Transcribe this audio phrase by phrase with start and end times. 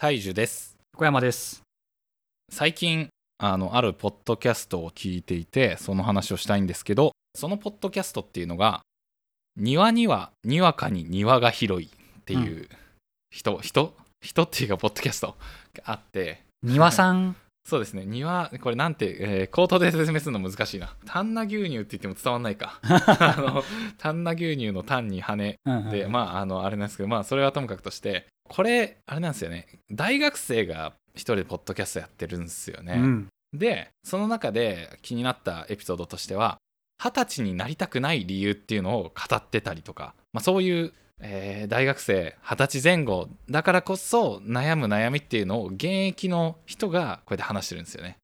[0.00, 0.76] 大樹です。
[0.96, 1.64] 小山です。
[2.52, 3.08] 最近
[3.38, 8.82] あのあるポッドキャストを聞いていてその話をしたいんですけどそのポッドキャストっていうのが
[9.56, 11.90] 庭にはにわかに庭が広いっ
[12.24, 12.68] ていう
[13.32, 13.92] 人、人
[14.22, 15.34] 人っていうかポッドキャスト
[15.74, 16.42] があって。
[16.62, 17.34] 庭さん？
[17.68, 18.06] そうですね。
[18.06, 20.96] 庭これなんて、えー口頭で説明するの難しいな。
[21.04, 22.80] 丹那牛乳って言っても伝わんないか。
[22.82, 23.62] あの
[23.98, 25.58] 丹那牛乳の丹に羽
[25.90, 29.66] でまああのあれなんですけどまあそれはともかくとしてこれあれなんですよね。
[29.90, 33.28] 大学生が一人でポッドキャストやってるんですよね、うん。
[33.52, 36.56] でその中で気になったエピソードとしては
[37.02, 48.16] 二十歳になりたくない理由っていうのを語ってたりとか、まあ、そういう、えー大学生二十歳前後だからこそ悩む悩みっていうのを現役の人がこうやって話してるんですよね。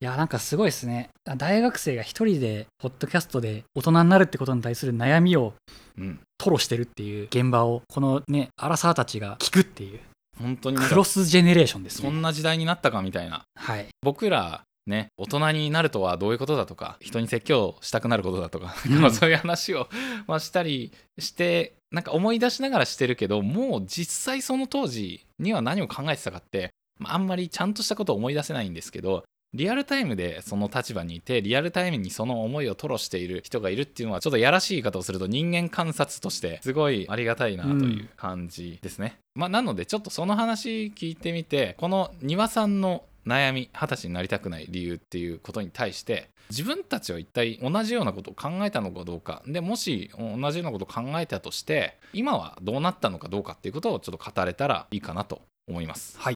[0.00, 1.10] いやなんかすごいですね。
[1.36, 5.54] 大学生が一人でポッドキャストで大人になるってことに対する悩みを
[5.96, 6.20] うん。
[6.38, 10.00] 吐露してるっていう現場をこのねアラサーたちが聞くっていう。
[10.40, 12.08] 本当にクロスジェネレーションですね。
[12.08, 13.44] そんな時代になったかみたいな。
[13.54, 13.86] はい。
[14.02, 18.74] 僕らね大人になるとはどういうことだとか人に説教したくなることだとか、
[19.12, 19.88] そういう話を、
[20.26, 49.42] まあ、したりしてなんか思い出しながらしてるけどもう実際その当時には何を考えてたかって、まあ、あんまりちゃんとしたことを思い出せないんですけどリアルタイムでその立場にいてリアルタイムにその思いを吐露している人がいるっていうのはちょっとやらしい言い方をすると人間観察としてすごいありがたいなという感じですね、まあなのでちょっとその話聞いてみてこの庭さんの悩み二十歳になりたくない理由っていうことに対して自分たちは一体同じようなことを考えたのかどうか。
[49.46, 56.18] でもし同じようなことを考えたとして今はどうなったのかどうかっていうことをちょっと語れたらいいかなと思います。
[56.18, 56.34] はい。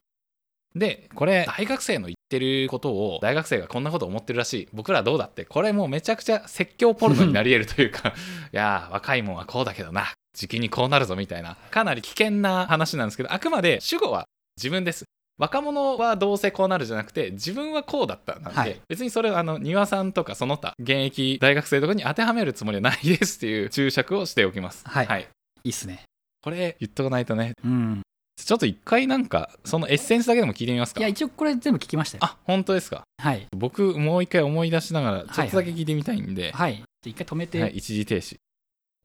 [0.74, 4.68] でこれ大学生の言ってることを大学生がこんなこと思ってるらしい。
[4.72, 8.14] 僕らどうだってこれもうめちゃくちゃ説教ポルノになり得るというか
[8.52, 10.12] いやー若いもんはこうだけどな。
[10.36, 14.26] 時期にこうなるぞみたいなかなり危険な話なんですけどあくまで主語は
[14.58, 15.06] 自分です
[15.38, 18.80] 若者はどうせこうなるじゃなくて自分はこうだったなんで、はい。
[18.88, 24.82] 別にそれはあの庭さんとかその他現役大学生とかに当てはめるつもりはないですっていう注釈をしておきます。
[24.86, 25.06] はい。
[25.06, 25.28] はい、
[25.64, 26.04] いいっすね。
[26.42, 27.52] これ言っとかないとね。
[27.64, 28.02] うん。
[28.36, 31.00] ちょっと一回なんかそのエッセンスだけでも聞いてみますか。
[31.00, 32.24] いや一応これ全部聞きましたよ。
[32.24, 33.02] あ本当ですか。
[33.18, 33.46] はい。
[33.56, 36.76] 僕もう一回思い出しながらちょっとだけ聞いてみたいんで、はい。
[36.76, 38.36] じゃあ一回止めて、はい、一時停止。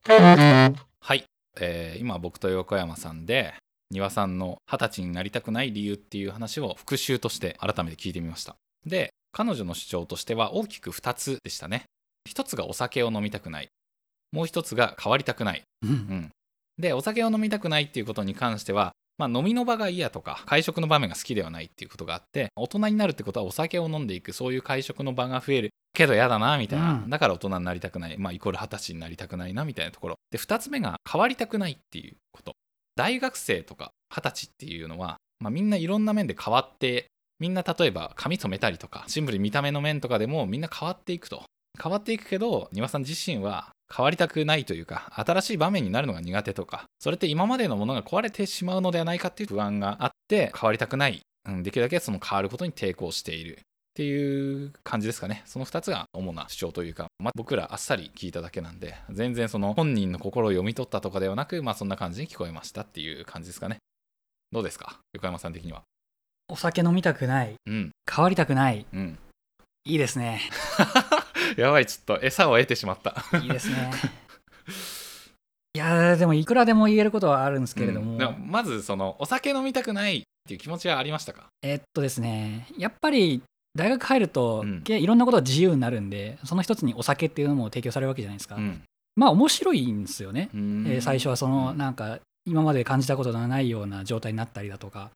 [0.08, 1.24] はい、
[1.60, 3.54] えー今僕と横山さんで
[3.92, 8.56] 庭さんの二十歳になりたくない理由っていう話を復習として改めて聞いてみました。
[8.86, 11.84] で彼女の主張としては大きく2つでしたね。
[12.26, 13.68] 一つがお酒を飲みたくない。
[14.32, 15.62] もう一つが変わりたくない。
[15.82, 15.90] うん。
[15.90, 16.30] うん、
[16.78, 27.10] でお酒を飲みたくないっていうことに関しては、まあ、飲みの場が嫌とか会食の場面が好きではないっていうことがあって大人になるってことはお酒を飲んでいくそういう会食の場が増えるけど嫌だなみたいな、うん。
[27.10, 30.14] だから大人になりたくない、まあ、イコール二十歳になりたくないなみたいなところ。
[30.30, 32.54] で2つ目が変わりたくないっていうこと
[33.02, 37.06] 大学生とか二十歳っていうのは、まあ、みんないろんな面で変わって
[37.40, 41.42] みんな例えば髪染めたりとかシンプルに見た目の面とかでもみんな変わっていくと。
[41.82, 53.58] 変わっていくけど庭さん自身は変わりたくないというか新しい場面になるのが苦手とかそれって今までのものが壊れてしまうのではないかっていう不安があって変わりたくない、うん、できるだけその変わることに抵抗している。
[53.92, 55.42] っていう感じですかね。
[55.44, 63.76] その2つが主な主張というか、まあ、僕らあっさり聞いただけなんで全然その本人の心を読み取ったとかではなくまあそんな感じに聞こえましたっていう感じですかね。
[64.50, 64.98] どうですか？
[65.12, 65.82] 横山さん的には。
[66.48, 67.54] お酒飲みたくない。
[67.66, 67.90] うん。
[68.10, 68.86] 変わりたくない。
[68.92, 69.18] うん。
[69.84, 70.40] いいですね。
[71.56, 73.14] やばいちょっと餌を得てしまった。
[73.42, 73.90] いいですね。
[75.74, 78.18] いやーでもいくらでも言えることはあるんですけれども、うん。
[78.18, 81.46] でもまずそのお酒飲みたくないっていう気持ちはありましたか？
[81.62, 82.66] えっとですね。
[82.78, 83.42] やっぱり
[83.74, 84.82] 大学入ると、うん。
[84.82, 88.82] けいろんなことが自由になるんでその一つにお酒っていうのも提供されるわけじゃないですか、うん。
[89.16, 90.86] まあ面白いんですよね、うん。
[90.88, 95.10] えー最初はそのなんか今まで感じたことのないような状態になったりだとか。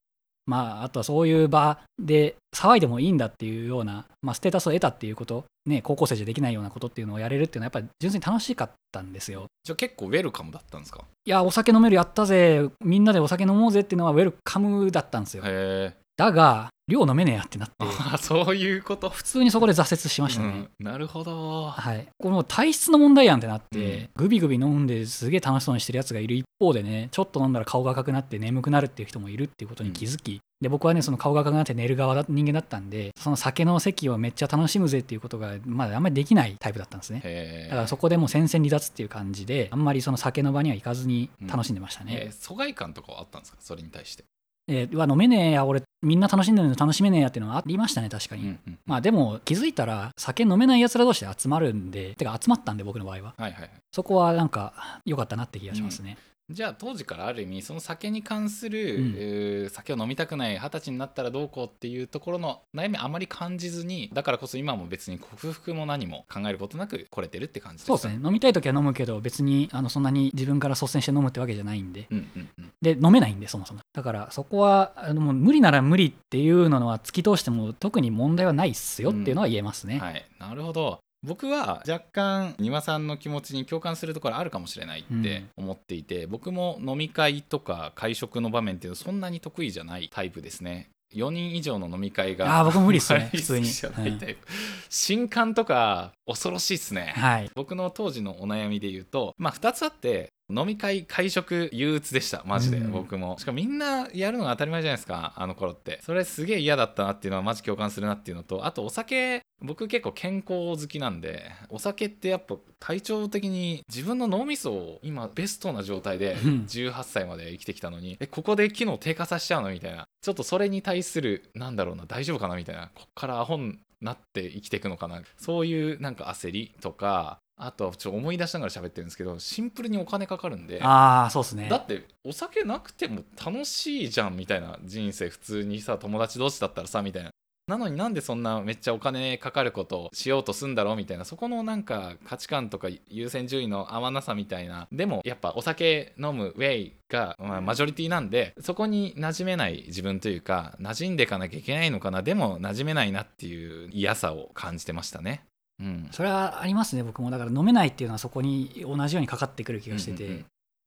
[0.48, 9.46] まああとはそういう場で騒いでもいいんだっていうような、まあ、ステータスを得たっていうこと、ね、高校生じゃできないようなことっていうのをやれるっていうのはやっぱり純粋に楽しかったんですよ。
[9.64, 11.02] じゃあ結構ウェルカムだったんですか？
[11.24, 12.64] いやお酒飲めるやったぜ。
[12.80, 15.42] みんなでお酒飲もうぜっていうのはウェルカムだったんですよ。
[15.44, 17.74] へえだが量飲めねえやってなって。
[17.80, 19.10] あ そういうこと？
[19.10, 20.86] 普通にそこで挫折しましたね、うん。
[20.86, 21.70] なるほど。
[21.70, 24.24] はい、これもう体質の問題やんってなって、うん。
[24.24, 37.66] グビグビ飲んですげえ楽しそうにしてるやつがいる一方でねちょっと飲んだら顔が赤くなって眠くなるっていう人もいるっていうことに気づき、で僕はねその顔が赤くなって寝る側だ人間だったんでその酒の席をめっちゃ楽しむぜっていうことがまだあんまりできないタイプだったんですね。
[37.68, 43.58] だからそこでもう戦線離脱っていう感じであんまりその酒の場には行かずに楽しんでましたね、えー疎外感とかはあったんですか？
[43.60, 44.24] それに対して
[44.68, 48.78] えーうわ飲めねえや俺みんな楽しんでるの楽しめねえやっていうのはありましたね確かに、うんうん。
[48.86, 53.34] まあでも気づいたら酒飲めない奴ら同士で集まるんでてか集まったんで僕の場合は。
[53.36, 53.70] はいはいはい。
[53.92, 56.18] そこはなんか良かったなって気がしますね、
[56.48, 59.14] じゃあ当時からある意味その酒に関する、うん。
[59.16, 68.20] えー酒を飲みたくない二十歳になったらどうこうっていうところの悩みあまり感じずにだからこそ今も別に克服も何も考えることなく来れてるって感じですそうですね。
[68.24, 72.06] 飲みたい時は飲むけど別にあのそんなに自分から率先して飲むってわけじゃないんで。
[72.10, 73.80] うんうんうんで飲めないんでそもそも。
[73.92, 80.24] だからそこはあのもう無理なら無理っていうのは突き通しても特に問題はないっすよっていうのは言えますね、はい。
[80.38, 90.90] なるほど僕は若干丹羽さんの気持ちに共感するところあるかもしれないって思っていて、僕も飲み会とか会食の場面っていうのはそんなに得意じゃないタイプですね。
[91.14, 93.66] 4人以上の飲み会が僕も無理っすね 普通に。
[93.66, 94.46] 好きじゃないタイプ。
[94.88, 97.50] 新刊とか恐ろしいっすね、はい。
[97.54, 102.92] 僕の当時のお悩みで言うと、まあ、2つあって飲み会会食憂鬱でしたマジで、うん。
[102.92, 103.36] 僕も。
[103.38, 106.00] しかもみんなやるのが当たり前じゃないですかあの頃って。
[106.02, 116.66] それすげえ嫌だったなっていうのはマジ共感するなっていうのとあとお酒僕結構健康好きなんでお酒ってやっぱ体調的に自分の脳みそを今ベストな状態でうん。
[116.68, 131.68] 18歳まで生きてきたのにえここで機能低下させちゃうのみたいなちょっとそれに対するなんだろうな大丈夫かなみたいなこっからアホになって生きていくのかなそういうなんか焦りとかあとちょっと思い出しながら喋ってるんですけどシンプルにお金かかるんでああそうですね。
[131.70, 137.30] だってお酒なくても楽しいじゃんみたいな人生普通にさ友達同士だったらさみたいな。
[137.68, 141.24] なのになんでそんなめっちゃお金かかることをしようとすんだろうみたいな。
[141.24, 144.86] そこのなんか価値観とか優先順位の合わなさみたいな。
[144.92, 152.22] でもやっぱお酒飲むウェイが、まあマジョリティなんでそこに馴染めない自分というか馴染んでいかなきゃいけないのかな。
[152.22, 155.44] でも馴染めないなっていう嫌さを感じてましたね
[155.80, 156.08] うん。
[156.10, 157.30] それはありますね僕も。
[157.30, 160.38] だから飲めないっていうのはそこに同じようにかかってくる気がしてて、うんうん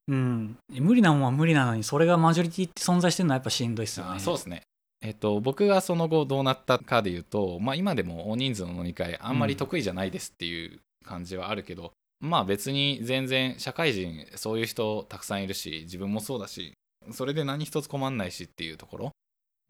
[0.08, 0.56] うん。
[0.78, 0.84] うん。
[0.84, 4.12] 無理なもんは無理なのにそれがマジョリティって存在してるのはやっぱしんどいっすよね。
[4.16, 4.62] あそうですね。
[5.02, 16.74] えっと、僕がその後どうなったかで言うと、まあ、今でも大人数の飲み会あんまり得意じゃないですっていう感じはあるけど、まあ別に全然社会人そういう人たくさんいるし自分もそうだし
[17.12, 19.12] それで何一つ困んないしっていうところ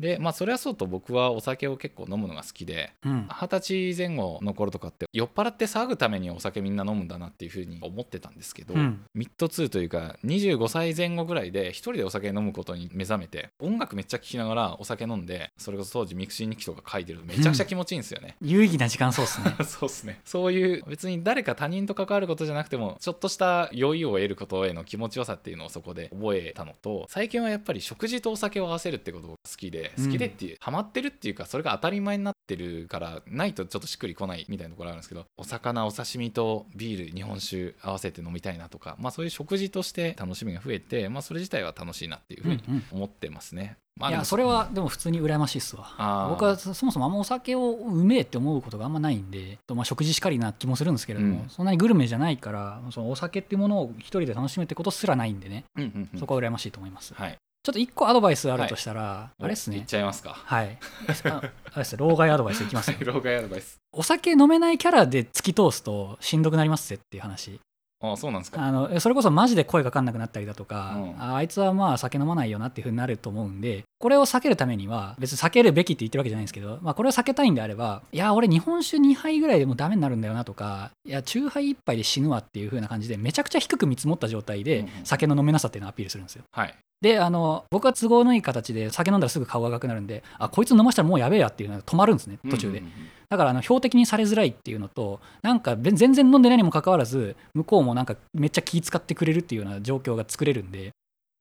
[0.01, 3.29] でまあそれはそうと僕はお酒を結構飲むのが好きでうん。
[3.31, 9.05] 二十歳前後の頃とかって酔っ払って騒ぐためにお酒みんな飲むんだなっていうふうに思ってたんですけど、うん。
[9.15, 19.57] mid 20というか25歳前後ぐらいで一人でお酒飲むことに目覚めて音楽めっちゃ聴きながらお酒飲んでそれこそ当時 mixi 日記とか書いてるとめちゃくちゃ気持ちいいんですよね、有意義な時間そうっすね。
[19.65, 20.21] そうっすね。
[20.25, 42.85] そういう別に誰か他人と関わることじゃなくてもちょっとした酔いを得ることへの気持ちよさっていうのをそこで覚えたのと最近はやっぱり食事とお酒を合わせるってことが好きでうん好きでっていう、ハマってるっていうかそれが当たり前になってるからないとちょっとしっくりこないみたいなところあるんですけどお魚お刺身とビール日本酒合わせて飲みたいなとかまあそういう食事として楽しみが増えてまあそれ自体は楽しいなっていうふうにうんうん。
[42.93, 46.29] 思ってますね、まあいやそれはでも普通に羨ましいっすわ。
[46.31, 51.49] 僕はそそもそもあんまお酒をうめえって思うことがあんまないんで、とまあ、食事しかりな気もするんですけれども、うん。
[51.49, 56.19] そんなにグルメじゃないからそのお酒っていうものを一人で楽しむってことすらないんでね、うんうんうん。
[56.19, 60.31] そこは羨ましいと思います、はいちょっと一個アドバイスあるとしたら、あれっすおいっねちゃいますか。
[60.31, 60.79] はい。
[61.29, 61.43] あ
[61.75, 63.77] あれっす老害アドバイスいきますよ 老害アドバイス。
[63.93, 67.61] お酒飲めないキャラで突き通すとしんどくなりますぜっていう話。
[68.03, 68.63] ああそうなんですか。
[68.63, 71.23] あのそれこそマジで声かかんなくなったりだとか、うん。
[71.23, 84.93] ああいつはまあ酒飲まないよなっていうふうになると思うんでこれを避けるためには別に避けるべきって言ってるわけじゃないんですけど、まあ、これを避けたいんであればいや俺日本酒2杯ぐらいでもダメになるんだよなとかいや酎ハイ1杯で死ぬわっていうふうな感じでめちゃくちゃ低く見積もった状態でうんうん。
[85.05, 86.45] 酒の飲めなさっていうのをアピールするんですよ。
[86.53, 92.83] はいであの僕は都合のいい形で酒飲んだらすぐ顔が赤くなるんであこいつ飲ましたらもうやべえやっていうのが止まるんですね途中で、
[93.29, 100.93] だからあの標的にされづらいっていうのとなんかべ全然飲んでないにもかかわらず向こうもなんかめっちゃ気使ってくれるっていうような状況が作れるんで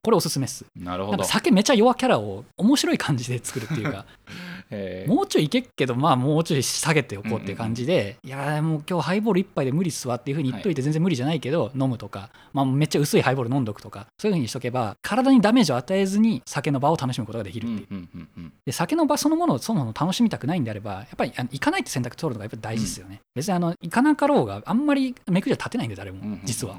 [0.02, 0.66] これおすすめっす。
[0.78, 1.18] なるほど。
[1.18, 4.06] なんか酒めちゃ弱キャラを面白い感じで作るっていうか
[4.72, 5.14] えー。
[5.14, 18.54] もうちょいいけっけどまあもうちょい下げておこうっていう感じで、いやーもう今日ハイボール1杯で無理っすわっていうふうに言っといて全然無理じゃないけど、飲むとか、まあ、めっちゃ薄いハイボール飲んどくとかそういうふうにしとけば体にダメージを与えずに酒の場を楽しむことができるっていう、うんうんうんうん。
[18.66, 26.42] で酒の場そのものをそもそも楽しみたくないんであればやっぱりあの行かないって選択取るのがやっぱり大事ですよね、別にあの行かなかろうがあんまり目くじは立てないんで誰も、うんうんうん。
[26.46, 26.78] 実は。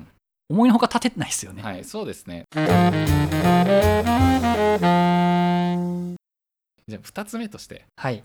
[0.49, 2.45] 思いのほか立てないですよね、はいそうですね
[6.91, 8.23] じゃあ2つ目としてはい。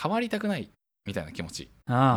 [0.00, 0.70] 変わりたくない
[1.06, 1.68] みたいな気持ちに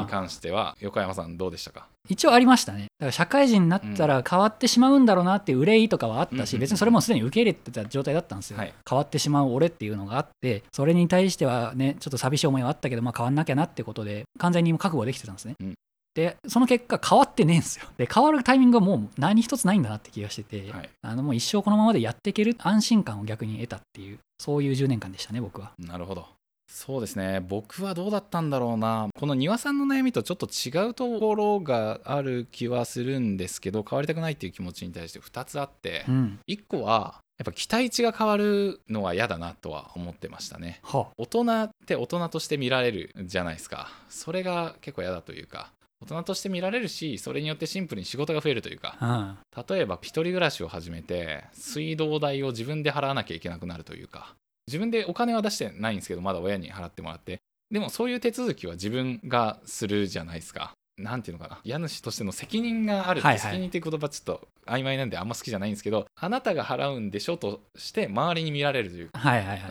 [0.10, 1.88] 関しては横山さんどうでしたか？
[2.10, 2.88] 一応ありましたね。
[3.00, 8.74] だから社会人になったら変わってしまうんだろうなっていう憂いとかはあったし、うんうんうん別にそれもすでに受け入れてた状態だったんですよ、はい。
[8.88, 15.74] 変わってしまう俺っていうのがあってそれに対してはねちょっと寂しい思いはあったけど、まあ、変わんなきゃなってことで完全に覚悟できてたんですね、うん
[16.14, 17.86] でその結果変わってねえんですよ。
[17.98, 20.90] で変わるタイミングはもう何一つないんだなって気がしてて、はい。
[21.02, 25.72] あのもう一生このままでやっていける安心感を逆に得たっていうそういう10年間でしたね僕は。
[25.80, 26.28] なるほど。
[26.74, 27.42] そうですね。
[27.42, 29.10] 僕はどうだったんだろうな。
[29.20, 36.40] この庭さんの悩みとちょっと違うところがある気はするんですけど変わりたくないっていう気持ちに対して2つあって、うん。
[36.48, 40.80] 1個はやっぱ期待値が変わるのは嫌だなとは思ってましたね。
[40.84, 43.90] は大人って大人として見られるじゃないですか。
[44.10, 48.98] それが結構嫌だというか大人として見られるしそれによってシンプルに仕事が増えるというか。
[49.00, 49.38] あ
[49.70, 54.36] 例えば一人暮らしを始めて水道代を自分で払わなきゃいけなくなるというか。
[54.68, 57.40] 自分でお金は出してないんですけどまだ親に払ってもらって。
[57.70, 60.74] でもそういう手続きは自分がするじゃないですか。
[60.98, 61.60] なんていうのかな。
[61.64, 63.22] 家主としての責任がある。
[63.22, 63.40] はいはい。
[63.40, 69.10] 責任っていう言葉ちょっと曖昧なんであんま好きじゃないんですけどあなたが払うんでしょとして周りに見られるという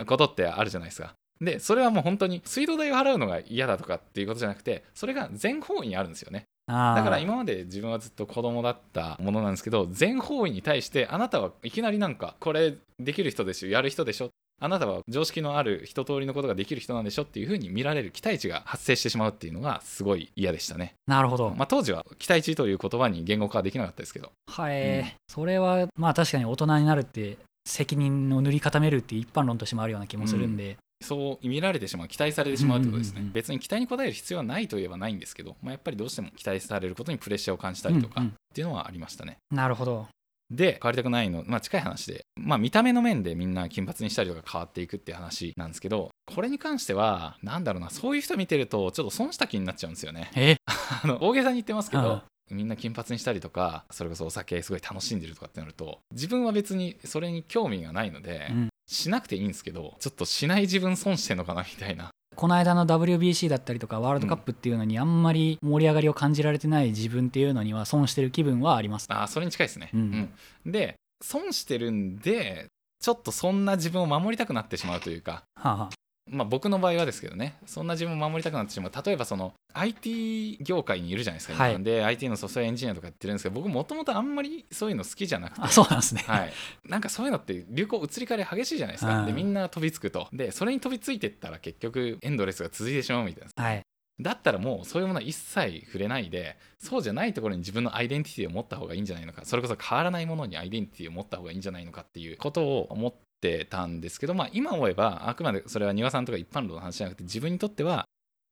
[0.06, 1.14] ことってあるじゃないですか。
[1.40, 6.44] でそれはもう本当に水道代を払うのが嫌だとかっていうことじゃなくてそれが全方位にあるんですよね。
[6.66, 14.30] だから今まで自分はずっと子供だったものなんですけど全方位に対してあなたはいきなりなんかこれできる人でしょやる人でしょ。
[14.62, 20.92] あなたは常識のある一通りのことができる人なんでしょっていうふうに見られる期待値が発生してしまうっていうのがすごい嫌でしたね。
[21.06, 24.30] なるほど、まあ、当時は期待値という言葉に言語化はできなかったですけど。
[24.48, 25.04] はい、うん。
[25.28, 38.34] それはまあ確かに大人になるって責任を塗り固めるっていう一般論としてもあるような気もするんで、そう見られてしまう期待されてしまうということですね、うんうんうん別に期待に応える必要はないといえばないんですけど、まあ、やっぱりどうしても期待されることにプレッシャーを感じたりとかっうんうん。
[38.54, 39.36] ていうのはありましたね。
[39.50, 40.08] なるほど。
[40.50, 50.30] で変わりたくないの、まあ、近い話で、まあ、見た目の面でみんな金髪にしたりとか変わっていくっていう話なんですけどこれに関してはなんだろうなそういう人見てるとちょっと損した気になっちゃうんですよね。
[50.34, 50.56] え？
[51.04, 52.02] あの大げさに言ってますけうん。
[52.02, 62.10] どみんな金髪にしたりとかそれこそお酒すごい楽しんでるとかってなると自分は別にそれに興味がないので、うんしなくていいんですけどちょっとしない自分損してんのかなみたいな。
[62.36, 69.06] この間の WBC だったりとかワールドカップっていうのにあんまり盛り上がりを感じられてない自分っていうのには損してる気分はあります。
[69.10, 70.30] あーそれに近いですね、うん。
[70.64, 70.72] うん。
[70.72, 72.66] で損してるんで
[73.00, 75.42] ちょっとそんな自分を守りたくなってしまうというか。
[75.54, 75.90] はあは
[76.30, 78.92] まあ、僕の場合はですけどねそんな自分を守りたくなってしまう。
[79.04, 81.82] 例えばその IT 業界にいるじゃないですか、はい。
[81.82, 82.04] で。
[82.04, 85.68] IT のソフトウェアエンジニアとかやってるんですけど僕もともとあんまりそういうの好きじゃなくて。
[85.68, 86.52] そうなんですね、はい、
[86.88, 89.26] なんかそういうのって流行移り変わり激しいじゃないですか、うん。
[89.26, 90.28] でみんな飛びつくと。
[90.32, 93.64] でそれに飛びついてったら結局エンドレスが続いてしまうみたいな。
[93.64, 93.82] はい。
[94.20, 99.42] だったらもうそういうものは一切触れないでそうじゃないところに自分のアイデンティティを持った方がいいんじゃないのか。
[99.44, 108.04] それこそ変わらないものにアイデンティティを持った方がいいんじゃないのかっていうことを思ってたんですけど、まあ、今思えばあくまでそれは庭さんとか一般論の話じゃなくて自分にとっては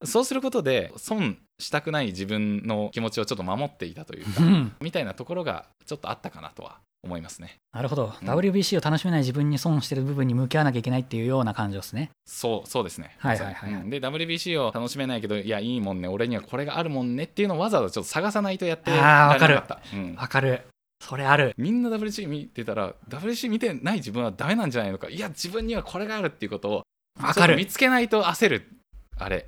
[0.04, 4.72] そうすることで損したくない自分の気持ちをちょっと守っていたというかうん。
[4.80, 7.56] みたいなところがちょっとあったかなとは思いますね。
[7.72, 8.28] なるほど、うん。
[8.28, 12.10] WBC を楽しめない自分に損してる部分に向き合わなきゃいけないっていうような感情ですね。
[12.26, 13.16] そうそうですね。
[13.18, 13.72] はいはいはい。
[13.72, 13.90] はいうん。
[13.90, 16.06] で WBC を楽しめないけどいやいいもんね。
[16.08, 19.54] 俺にはこれがあるもんねっていうのをわざわざちょっと探さないとやってあーらわかる。
[19.54, 19.96] れなかった。
[19.96, 20.14] うん。
[20.14, 20.62] わかる
[21.00, 21.54] それある。
[21.56, 25.08] みんな WBC 見てたら WBC 見てない自分はダメなんじゃないのか。
[25.08, 26.82] いや自分にはこれがあるっていうことを
[27.20, 27.56] わかる。
[27.56, 28.68] 見つけないと焦る。
[29.16, 29.46] あれ。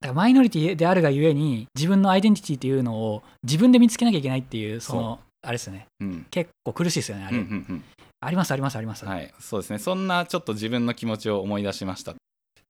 [0.00, 5.86] だからマイノリティであるがゆえに自分のアイデンティティっていうのを自分で見つけなきゃいけないっていうそのあれですよね。
[6.00, 6.26] うん。
[6.30, 7.84] 結構苦しいですよねあれ、うんうんうん。
[8.20, 9.32] ありますありますあります、はい。
[9.38, 9.78] そうですね。
[9.78, 12.14] そんなちょっと自分の気持ちを思い出しました。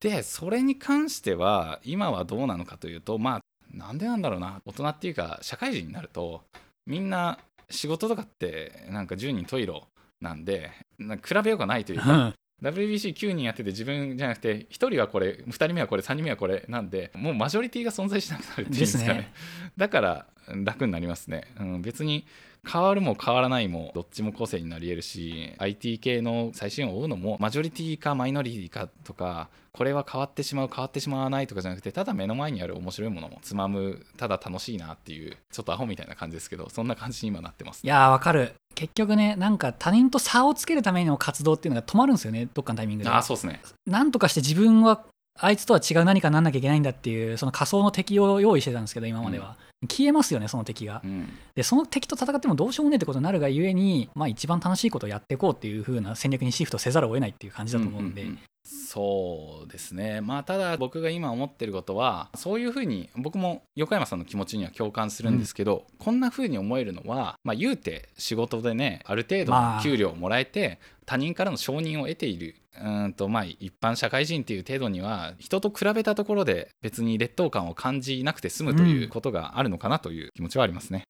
[0.01, 3.41] でそれに関しては今はどうなのかというとまあ
[3.73, 4.61] なんでなんだろうな。
[4.65, 6.43] 大人っていうか社会人になると
[6.87, 7.39] みんな
[7.71, 9.89] 仕事とかってなんか10人十色
[10.21, 12.35] なんで比べようがないというかうん。
[12.63, 19.15] WBC9 人やってて自分じゃなくて1人はこれ2人目はこれ3人目はこれなんでもうマジョリティが存在しなくなるっていうんですかね。
[19.15, 19.33] ね。
[19.77, 20.27] だから
[20.65, 22.27] 楽になりますね、うん、別に
[22.71, 37.85] 変わるも変わらないもどっちも個性になり得るし IT 系の最新を追うのもマジョリティかマイノリティかとかこれは変わってしまう変わってしまわないとかじゃなくてただ目の前にある面白いものもつまむただ楽しいなっていうちょっとアホみたいな感じですけどそんな感じに今なってます。
[37.85, 38.53] いやーわかる。
[38.75, 43.11] 結局ねなんか他人と差をつけるための活動っていうのが止まるんですよねどっかのタイミングで。
[43.11, 43.61] ああそうですね。
[43.87, 45.05] なんとかして自分は
[45.41, 49.57] あいつとは違う何かなんなきゃいけないんだっていうその仮想の敵を用意してたんですけど今までは、
[49.87, 51.03] 消えますよねその敵が。
[51.05, 51.29] うん。
[51.55, 58.39] でその敵と戦ってもどうしようもねえってことになるがゆえに、まあ、一番楽しいことをやっていこうっていう風な戦略にシフトせざるを得ないっていう感じだと思うんで、んんん。
[58.65, 60.21] そうですね。
[60.21, 69.77] まあただ僕が今思ってることはそういうふうに僕も横山さんの気持ちには共感するんですけど、こんなふうに思えるのは、まあ、言うて仕事でねある程度まあ。
[69.77, 81.05] の給料をもらえて、他人からの承認を得ているうーんとまあ一般社会人っていう程度には人と比べたところで別に劣等感を感じなくて済むということがあるのかなという気持ちはありますね。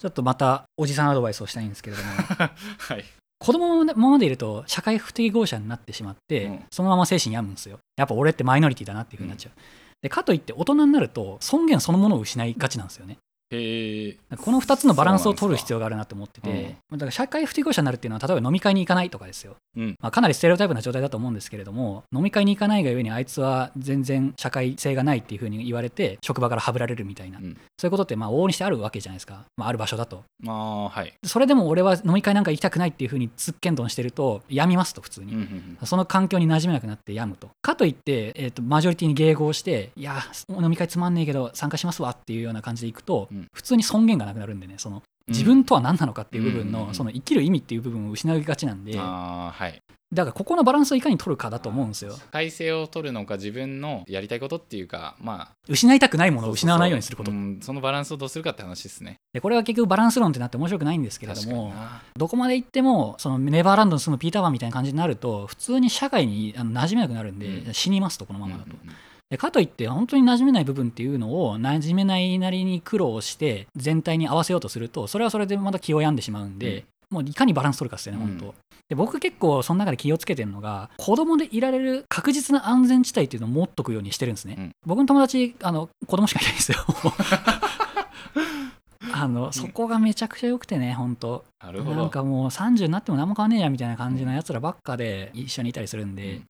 [0.00, 2.10] ちょっとまたおじさんアドバイスをしたいんですけれども。
[2.78, 3.04] はい、
[3.40, 6.64] 子供のままでいると社会不適合者になってしまって、うん。
[6.70, 7.78] そのまま精神病むんですよ。
[7.96, 9.52] やっぱ俺ってマイノリティだなっていう風になっちゃう、
[10.02, 13.18] でかといって大人になると尊厳そのものを失いがちなんですよね
[13.50, 19.56] へえこの2つのバランスを取る必要ががあるなと思ってそうなんて、だから社会不適合者になるっていうのは、例えば飲み会に行かないとかですよ。
[19.76, 30.24] うんまあ、かなりステレオタイプな状態だと思うんですけれども、飲み会に行かないがゆえに、あいつは全然社会性がないっていうふうに言われて、職場からはぶられるみたいな、うんそういうことってまあ往々にしてあるわけじゃないですか、まあ、ある場所だと。
[30.48, 35.32] ああはいそれでも俺は飲み会なんか行きたくないっていうふうにつっけんどんしてると、やみますと、普通に。
[35.32, 37.50] うんうんうんその環境に馴染めなくなって病むと。
[37.62, 49.82] かといって、えー、とマジョリティに迎合して、いや、飲み会つまんねえけど参加しますわっていうような感じでいくと、うん普通に尊厳がなくなるんでね、その自分とは何なのかっていう部分の、その生きる意味っていう部分を失いがちなんで、はい。
[50.10, 52.16] だからここのバランスをいかに取るかだと思うんですよ。
[52.16, 52.24] 社。
[52.32, 55.54] 会性を取るのか自分のやりたいことっていうかまあ。
[55.68, 57.30] 失いたくないものを失わないようにすること。
[57.30, 59.16] うんそのバランスをどうするかって話ですね。
[59.34, 62.00] でこれは結局バランス論ってなって面白くないんですけれども、な。
[62.16, 67.74] どこまで行っても、そのネバーランドに住むピーターパンみたいな感じになると、普通に社会に馴染めなくなるんで、うん。
[67.74, 68.70] 死にますと、このまうんまだと。
[68.70, 68.94] うんうんで
[69.36, 78.38] かといって本当に馴染めない部分っていうのを馴染めないなりに苦労して全体に合わせようとするとそれはそれでまた気を病んでしまうんで、もういかにバランス取るかですよね、うん。
[78.38, 78.54] 本当。
[78.88, 84.54] で僕結構その中で気をつけてるのが子供でいられる確実な安全地帯っていうのを持っとくようにしてるんですね。
[84.58, 84.70] うん。
[84.86, 86.78] 僕の友達あの子供しかいないんですよ。
[89.12, 91.44] あのそこがめちゃくちゃ良くてね、本当。
[91.62, 91.96] なるほど。
[91.96, 96.44] なんかもう30になっても何も変わんねえやみたいな感じのやつらばっかで一緒にいたりするんで、うん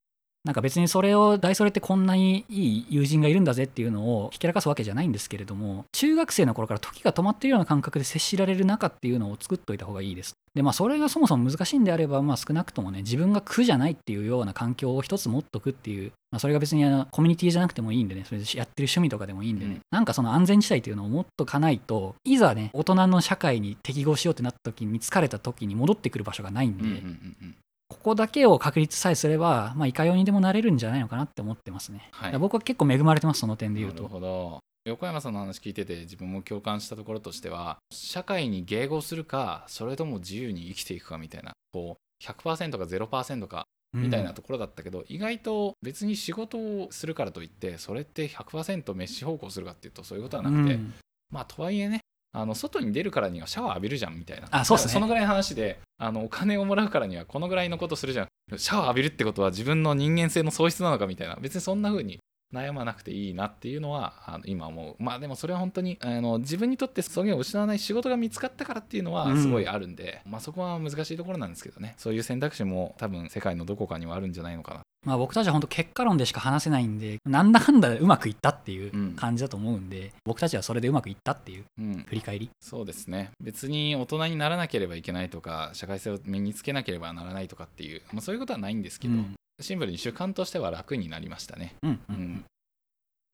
[0.48, 10.38] なんか別にそれを大それってこんなにいい友人がいるんだぜっていうのをひけらかすわけじゃないんですけれども中学生の頃から時が止まっているような感覚で接しられる中っていうのを作っといた方がいいです。
[10.54, 19.80] でまあそれがそもそも難しいんであればまあ少なくともね自分が苦じゃないっていうような環境を一つ持っとくっていう、まあ、それが別にあのコミュニティじゃなくてもいいんでねそれでやってる趣味とかでもいいんでね、うん。
[19.90, 27.54] なんかその安全地帯っていうのを持っとかないといざね大人の社会に適合しようってなった時に疲れた時に戻ってくる場所がないんで、うんうんうんうん
[27.88, 32.08] ここだけを確立さえすれば、まあ、いかようにでもなれるんじゃないのかなって思ってますね。
[32.12, 32.38] はい。
[32.38, 34.02] 僕は結構恵まれてます、その点で言うと。
[34.02, 34.60] なるほど。
[34.84, 50.94] 横山さんの話聞いてて自分も共感したところとしては社会に迎合するかそれとも自由に生きていくかみたいなこう100%か0%かみたいなところだったけど、意外と別に仕事をするからといってそれって100%飯方向するかっていうとそういうことはなくて、うん。
[51.30, 52.00] まあとはいえね
[52.32, 54.48] あの外に出るからにはシャワー浴びるじゃんみたいな。
[54.50, 54.92] あそうっすね。
[54.92, 58.28] そのぐらいの話であのお金をもらうからにはこのぐらいのことするじゃん。
[58.56, 61.36] シャワー浴びるってことは自分の人間性の喪失なのかみたいな。
[61.36, 62.18] 別にそんな風に
[62.54, 65.02] 悩まなくていいなっていうのはあの今思う。
[65.02, 71.94] まあでもそれは本当にあの自分にとって尊厳を失わない仕事が見つかったからっていうのはすごいあるんで、まあそこは難しいところなんですけどね。
[71.98, 79.12] そういう選択肢も多分世界のどこかにはあるんじゃないのかなまあ、僕たちは本当結果論でしか話せないんで、なんだかんだうまくいったっていううん。
[79.14, 82.04] 感じだと思うんで、僕たちはそれでうまくいったっていううん。
[82.08, 82.50] 振り返り。
[82.60, 83.30] そうですね。
[83.40, 89.34] 別に大人にならなければいけないとか社会性を身につけなければならないとかっていう、まあ、そういうことはないんですけど、うん。
[89.60, 91.74] シンプルに主観としては楽になりましたね。
[91.82, 92.16] うんううん。
[92.16, 92.44] ん。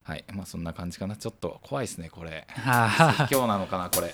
[0.03, 0.23] はい。
[0.33, 1.15] まあそんな感じかな。
[1.15, 2.45] ちょっと怖いですねこれ。
[2.49, 4.13] はあ今日なのかなこれ